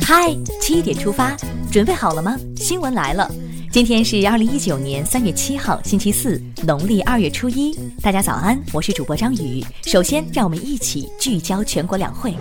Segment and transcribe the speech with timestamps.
[0.00, 1.36] 嗨，七点出发，
[1.70, 2.34] 准备好了吗？
[2.56, 3.30] 新闻来了，
[3.70, 7.78] 今天是二零一九年三月七号，星期四，农历二月初一。
[8.00, 9.62] 大家早安，我是主播张宇。
[9.82, 12.34] 首先，让我们一起聚焦全国两会。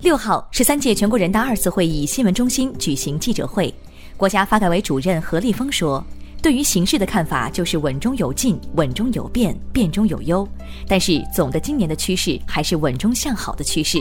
[0.00, 3.72] 六号，十三届全国人大二次会议新闻中心举行记者会，
[4.16, 6.04] 国家发改委主任何立峰说。
[6.42, 10.48] 对于形势的看法就是稳中有进，稳中有变，变中有优。
[10.88, 13.98] 但是总的今年的趋势还是稳中向好的趋势。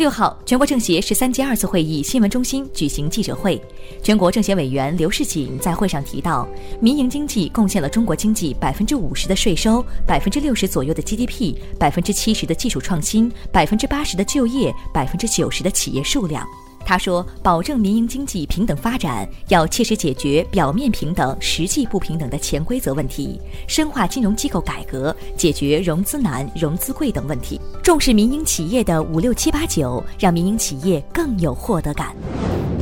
[0.00, 3.60] 六号，全国政协十三届二次会议新闻中心举行记者会，
[4.02, 6.48] 全国政协委员刘世锦在会上提到，
[6.80, 16.48] 民营经济贡献了中国经济百分之五十的税收，百分之六十左右的 GDP，百分之七十的技术创新，百分之八十的就业，百分之九十的企业数量。
[16.90, 32.12] 他说：“保证民营经济平等发展，要切实解决表面平等、实际不平等的潜规则问题，深化金融机构改革，解决融资难、融资贵等问题，重视民营企业的五六七八九，让民营企业更有获得感。”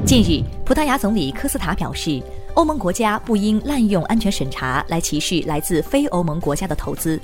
[0.07, 2.19] 近日，葡萄牙总理科斯塔表示，
[2.55, 7.21] 欧盟国家不应滥用安全审查来歧视来自非欧盟国家的投资。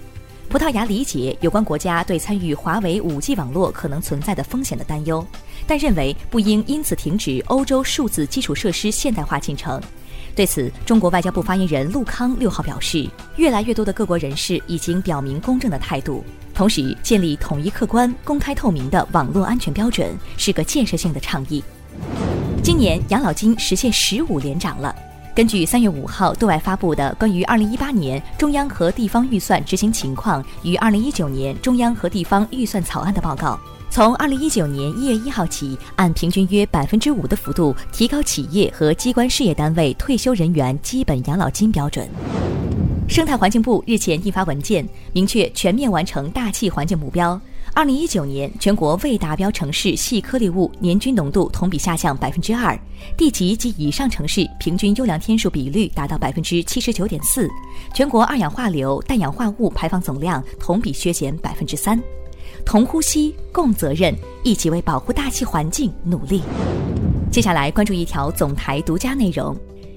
[0.49, 5.27] 葡萄牙理解有关国家对参与华为 5G 网络可能存在的风险的担忧，
[5.67, 9.81] 但认为不应因此停止欧洲数字基础设施现代化进程。
[10.35, 21.63] 对此，中国外交部发言人陆康六号表示，越来越多的各国人士已经表明公正的态度，同时建立统一、客观、公开、透明的网络安全标准是个建设性的倡议。
[22.63, 24.95] 今年养老金实现十五连涨了。
[25.35, 33.59] 根据三月五号对外发布的关于二零一八年中央和地方预算执行情况与二零一九年中央和地方预算草案的报告，
[33.91, 42.09] 从二零一九年一月一号起，按平均约百分之五的幅度提高企业和机关事业单位退休人员基本养老金标准。
[43.09, 47.39] 生态环境部日前印发文件，明确全面完成大气环境目标。
[47.75, 52.79] 二零一九年，全国未达标城市细颗粒物年均浓度同比下降百分之二，
[53.17, 57.51] 地级及以上城市平均优良天数比率达到百分之七十九点四，
[57.93, 62.01] 全国二氧化硫氮氧化物排放总量同比削减百分之三。
[62.65, 64.15] 同呼吸，共责任，
[64.45, 66.43] 一起为保护大气环境努力。
[67.29, 69.55] 接下来关注一条总台独家内容。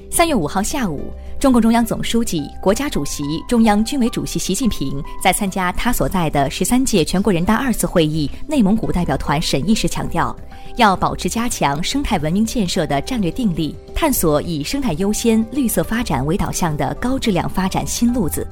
[0.09, 1.01] 三月五号下午。
[1.40, 10.35] 中共中央总书记、国家主席、中央军委主席习近平在参加他所在的十三届全国人大二次会议内蒙古代表团审议时强调，
[10.78, 18.46] 要保持加强生态文明建设的战略定力，探索以生态优先、绿色发展为导向的高质量发展新路子。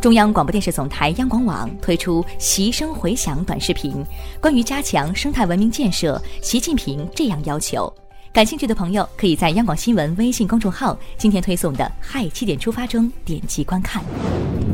[0.00, 4.04] 中央广播电视总台央广网推出“习声回响”短视频，
[4.40, 7.92] 关于加强生态文明建设，习近平这样要求。
[8.32, 14.02] 感兴趣的朋友可以在央广新闻微信公众号今天推送的“嗨七点出发”中点击观看。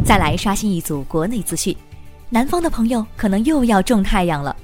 [0.04, 1.76] 再来刷新一组国内资讯，
[2.30, 4.54] 南方的朋友可能又要种太阳了。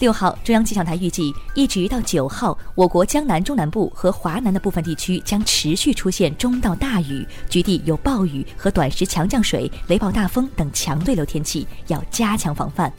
[0.00, 12.92] 六号，中央气象台预计，一直到九号，我国江南、中南部和华南的部分地区将持续出现中到大雨，局地有暴雨和短时强降水、雷暴大风等强对流天气，要加强防范。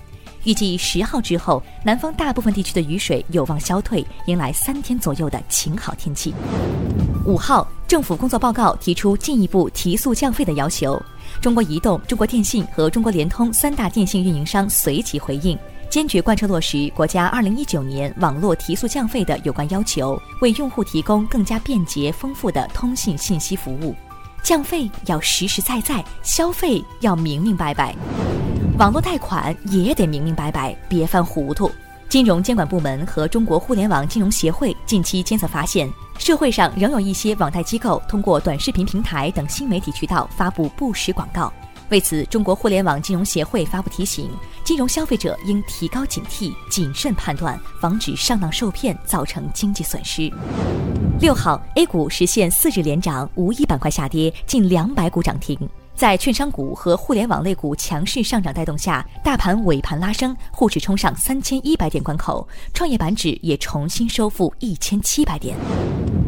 [0.44, 6.34] 预计十号之后，南方大部分地区的雨水有望消退，迎来三天左右的晴好天气。
[7.26, 11.02] 五号，政府工作报告提出进一步提速降费的要求。
[11.42, 15.58] 中国移动、中国电信和中国联通三大电信运营商随即回应，
[15.90, 23.96] 坚决贯彻落实国家二零一九年网络提速降费的有关要求，为用户提供更加便捷丰富的通信信息服务。
[24.44, 27.96] 降费要实实在在，消费要明明白白。
[28.80, 31.70] 网络贷款也得明明白白，别犯糊涂。
[32.10, 41.54] 金融监管部门和中国互联网金融协会近期监测发现，社会上仍有一些网贷机构通过短视频平台等新媒体渠道发布不实广告。
[41.90, 44.28] 为此，中国互联网金融协会发布提醒：
[44.64, 50.32] 金融消费者应提高警惕，谨慎判断，防止上当受骗造成经济损失。
[51.20, 55.58] 六号，A 股实现四日连涨，无一板块下跌，近两百股涨停。
[55.96, 65.56] 在券商股和互联网类股强势上涨带动下，大盘尾盘拉升，沪指冲上三千一百点关口，创业板指也重新收复一千七百点。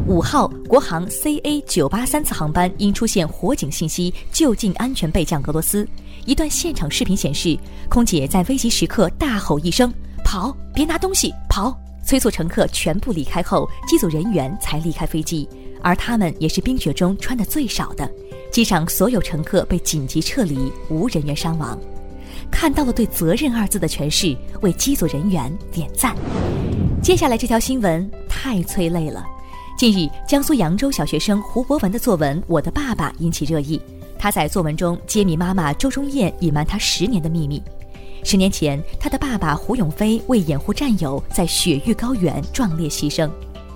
[0.06, 5.86] 五号，国航 CA 九八三次航班因出现火警信息，就近安全备降俄罗斯。
[6.24, 7.58] 一段现场视频显示，
[7.88, 9.92] 空姐在危急时刻大吼一声
[10.24, 11.76] ：“跑，别拿东西，跑！”
[12.06, 15.48] 催促乘客全部离开后，机组人员才离开飞机，
[15.82, 18.08] 而他们也是冰雪中穿的最少的。
[18.56, 21.78] 机上所有乘客被紧急撤离，无人员伤亡。
[22.50, 26.16] 看到了对“责任”二字的诠释，为机组人员点赞。
[27.02, 29.22] 接下来这条新闻太催泪了。
[29.76, 33.78] 近日，江苏扬州小学生胡博文的作文《我的爸爸》引起热议。
[34.18, 37.62] 他在作文中揭秘妈妈周忠燕隐瞒他十年的秘密。
[38.24, 43.30] 十年前，他的爸爸胡永飞为掩护战友，在雪域高原壮烈牺牲。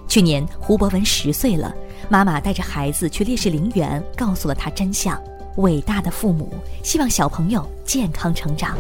[0.08, 1.70] 去年，胡博文十岁了，
[2.10, 5.16] 妈妈带着孩子去烈士陵园，告诉了他真相。
[5.58, 6.52] 伟大的父母
[6.82, 8.76] 希望小朋友健康成长。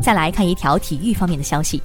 [0.00, 1.82] 再来看一条体育方面的消息：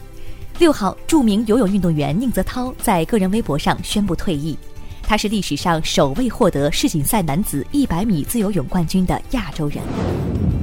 [0.59, 4.55] 六号，著名游泳运动员宁泽涛在个人微博上宣布退役。
[5.01, 9.79] 他是历史上首位获得世锦赛男子100米自由泳冠军的亚洲人。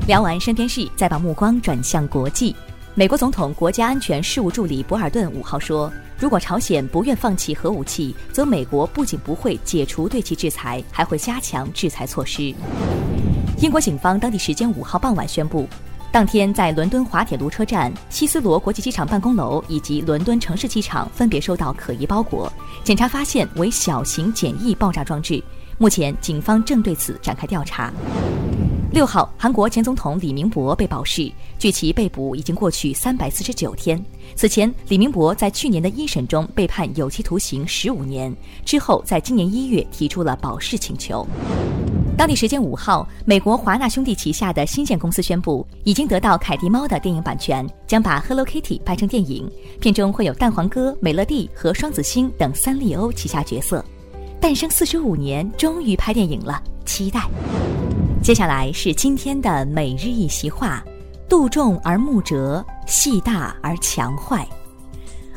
[0.07, 2.55] 聊完身边事，再把目光转向国际。
[2.95, 12.55] 美国总统国家安全事务助理博尔顿五号说：“如果朝鲜不愿放弃核武器，则美国不仅不会解除对其制裁，还会加强制裁措施。”
[13.59, 15.67] 英国警方当地时间五号傍晚宣布。
[16.13, 22.53] 当天，在伦敦滑铁卢车站、希斯罗国际机场办公楼以及伦敦城市机场分别收到可疑包裹，
[22.85, 25.43] 检查发现为小型简易爆炸装置。
[25.79, 27.91] 目前，警方正对此展开调查。
[28.93, 34.03] 六号，韩国前总统李明博被保释，距其被捕已经过去三百四十九天。
[34.35, 38.35] 此前，李明博在去年的一审中被判有期徒刑十五年，
[38.65, 41.25] 之后在今年一月提出了保释请求。
[42.19, 49.49] 当地时间五号，美国华纳兄弟旗下的新建公司宣布，已经得到凯蒂猫的电影版权，将把 Hello Kitty 拍成电影。
[49.81, 53.85] 片中会有蛋黄哥、美乐蒂和双子星等三丽鸥旗下角色。
[54.41, 57.29] 诞生四十五年，终于拍电影了，期待。
[58.23, 60.85] 接下来是今天的每日一席话：
[61.27, 64.47] 杜仲而木折，细大而强坏。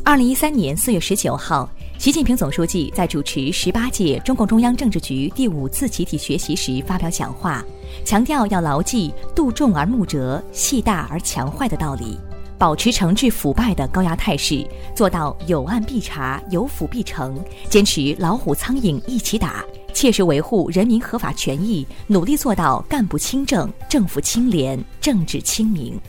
[0.03, 1.69] 二零一三年四月十九号。
[1.97, 7.63] 习近平总书记在主持十八届中共中央政治局第五次集体学习时发表讲话，
[8.03, 12.19] 强调要牢记“度重而木折，细大而强坏”的道理，
[12.57, 17.33] 保持惩治腐败的高压态势，做到有案必查、有腐必惩，
[17.69, 19.63] 坚持老虎苍蝇一起打，
[19.93, 25.99] 切实维护人民合法权益，努力做到干部清正、政府清廉、政治清明。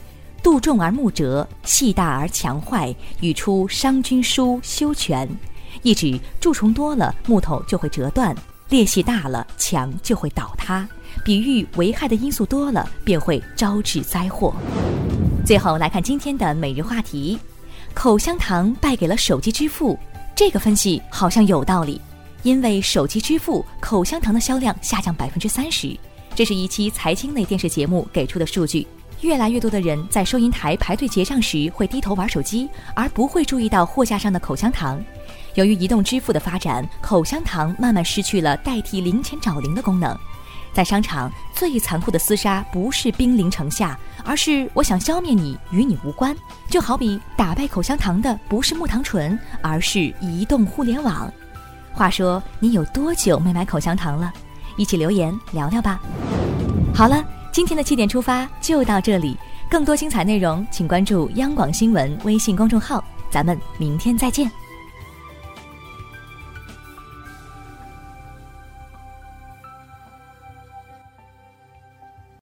[0.43, 5.29] 度重而木折，细大而强坏，语出商君书修权。
[5.83, 8.35] 意指蛀虫多了，木头就会折断；
[8.69, 10.87] 裂隙大了，墙就会倒塌。
[11.25, 14.55] 比喻危害的因素多了，便会招致灾祸。
[15.47, 17.39] 最后来看今天的每日话题：
[17.93, 19.99] 口香糖败给了手机支付。
[20.35, 22.01] 这个分析好像有道理，
[22.45, 25.99] 因为手机支付，口香糖的销量下降百分之三十。
[26.35, 28.87] 这是一期财经类电视节目给出的数据。
[29.23, 35.03] 越来越多的人在收银台排队结账时会低头玩手机，而不会注意到货架上的口香糖。
[35.55, 40.15] 由于移动支付的发展，口香糖慢慢失去了代替零钱找零的功能。
[40.75, 46.37] 在商场，最残酷的厮杀不是兵临城下，而是我想消灭你，与你无关。
[46.69, 51.33] 就好比打败口香糖的不是木糖醇，而是移动互联网。
[51.95, 54.33] 话说，你有多久没买口香糖了？
[54.77, 56.01] 一起留言聊聊吧。
[56.93, 59.39] 好了，今天的七点出发就到这里。
[59.71, 63.03] 更多精彩内容，请关注央广新闻微信公众号。
[63.31, 64.51] 咱们明天再见。